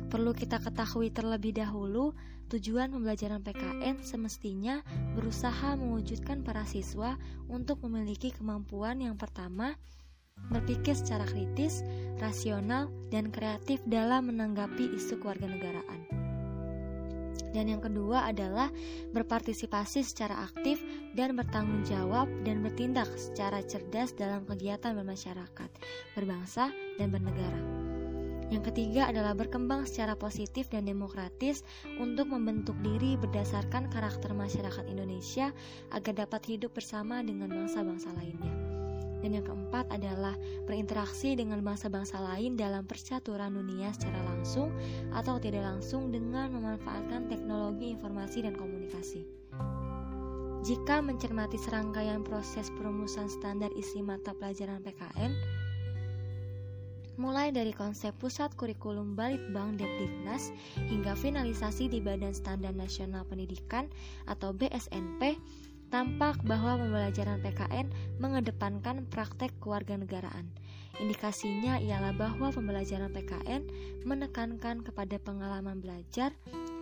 [0.09, 2.17] Perlu kita ketahui terlebih dahulu,
[2.48, 4.81] tujuan pembelajaran PKN semestinya
[5.12, 9.77] berusaha mewujudkan para siswa untuk memiliki kemampuan yang pertama,
[10.48, 11.84] berpikir secara kritis,
[12.17, 16.09] rasional, dan kreatif dalam menanggapi isu kewarganegaraan.
[17.53, 18.69] Dan yang kedua adalah
[19.12, 20.81] berpartisipasi secara aktif
[21.17, 25.70] dan bertanggung jawab dan bertindak secara cerdas dalam kegiatan bermasyarakat,
[26.12, 27.88] berbangsa, dan bernegara.
[28.48, 31.61] Yang ketiga adalah berkembang secara positif dan demokratis
[32.00, 35.53] untuk membentuk diri berdasarkan karakter masyarakat Indonesia
[35.92, 38.53] agar dapat hidup bersama dengan bangsa-bangsa lainnya.
[39.19, 40.33] Dan yang keempat adalah
[40.64, 44.72] berinteraksi dengan bangsa-bangsa lain dalam percaturan dunia secara langsung
[45.12, 49.27] atau tidak langsung dengan memanfaatkan teknologi informasi dan komunikasi.
[50.65, 55.33] Jika mencermati serangkaian proses perumusan standar isi mata pelajaran PKN,
[57.19, 60.55] mulai dari konsep pusat kurikulum Balitbang Depdiknas
[60.86, 63.91] hingga finalisasi di Badan Standar Nasional Pendidikan
[64.30, 65.34] atau BSNP,
[65.91, 67.91] tampak bahwa pembelajaran PKN
[68.22, 70.47] mengedepankan praktek kewarganegaraan.
[71.02, 73.62] Indikasinya ialah bahwa pembelajaran PKN
[74.06, 76.30] menekankan kepada pengalaman belajar,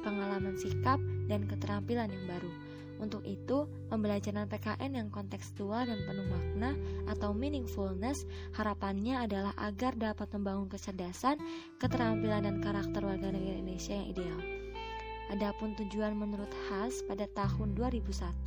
[0.04, 2.65] pengalaman sikap, dan keterampilan yang baru
[2.96, 6.72] untuk itu, pembelajaran PKN yang kontekstual dan penuh makna
[7.12, 8.24] atau meaningfulness
[8.56, 11.36] harapannya adalah agar dapat membangun kecerdasan,
[11.76, 14.40] keterampilan dan karakter warga negara Indonesia yang ideal.
[15.26, 18.46] Adapun tujuan menurut Has pada tahun 2001,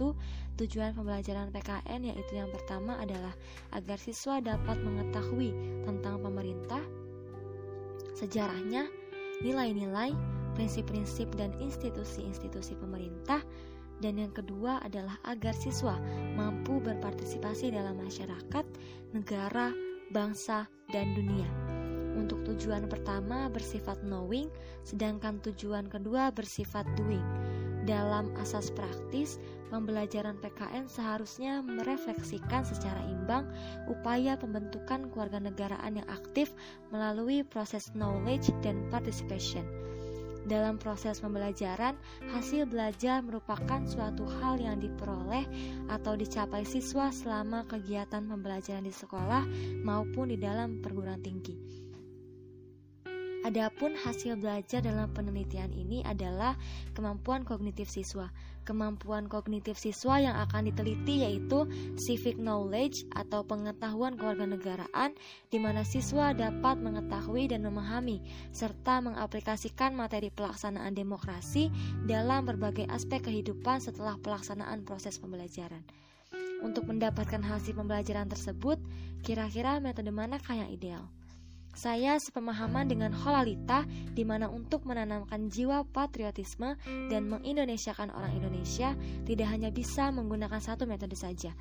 [0.56, 3.36] tujuan pembelajaran PKN yaitu yang pertama adalah
[3.76, 5.52] agar siswa dapat mengetahui
[5.84, 6.80] tentang pemerintah,
[8.16, 8.88] sejarahnya,
[9.44, 10.16] nilai-nilai,
[10.56, 13.44] prinsip-prinsip dan institusi-institusi pemerintah,
[14.00, 16.00] dan yang kedua adalah agar siswa
[16.36, 18.66] mampu berpartisipasi dalam masyarakat,
[19.12, 19.72] negara,
[20.12, 21.48] bangsa, dan dunia.
[22.18, 24.50] Untuk tujuan pertama bersifat knowing,
[24.84, 27.24] sedangkan tujuan kedua bersifat doing.
[27.88, 29.40] Dalam asas praktis,
[29.72, 33.48] pembelajaran PKN seharusnya merefleksikan secara imbang
[33.88, 36.52] upaya pembentukan kewarganegaraan yang aktif
[36.92, 39.64] melalui proses knowledge dan participation
[40.50, 41.94] dalam proses pembelajaran,
[42.34, 45.46] hasil belajar merupakan suatu hal yang diperoleh
[45.88, 49.46] atau dicapai siswa selama kegiatan pembelajaran di sekolah
[49.86, 51.89] maupun di dalam perguruan tinggi.
[53.40, 56.60] Adapun hasil belajar dalam penelitian ini adalah
[56.92, 58.28] kemampuan kognitif siswa.
[58.68, 61.64] Kemampuan kognitif siswa yang akan diteliti yaitu
[61.96, 65.16] civic knowledge atau pengetahuan kewarganegaraan
[65.48, 68.20] di mana siswa dapat mengetahui dan memahami
[68.52, 71.72] serta mengaplikasikan materi pelaksanaan demokrasi
[72.04, 75.82] dalam berbagai aspek kehidupan setelah pelaksanaan proses pembelajaran.
[76.60, 78.84] Untuk mendapatkan hasil pembelajaran tersebut,
[79.24, 81.08] kira-kira metode manakah yang ideal?
[81.74, 86.76] Saya sepemahaman dengan Holalita di mana untuk menanamkan jiwa patriotisme
[87.08, 91.56] dan mengindonesiakan orang Indonesia tidak hanya bisa menggunakan satu metode saja,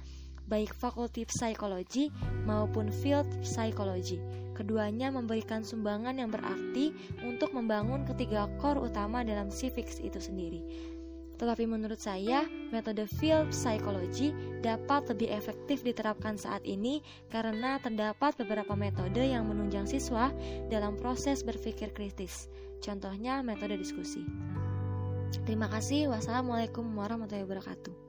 [0.49, 2.09] baik fakulti psikologi
[2.49, 4.19] maupun field psikologi.
[4.57, 6.91] Keduanya memberikan sumbangan yang berarti
[7.23, 10.65] untuk membangun ketiga core utama dalam civics itu sendiri.
[11.39, 12.45] Tetapi menurut saya,
[12.75, 16.99] metode field psychology dapat lebih efektif diterapkan saat ini
[17.31, 20.35] karena terdapat beberapa metode yang menunjang siswa
[20.67, 22.51] dalam proses berpikir kritis.
[22.83, 24.27] Contohnya metode diskusi.
[25.47, 26.11] Terima kasih.
[26.11, 28.08] Wassalamualaikum warahmatullahi wabarakatuh.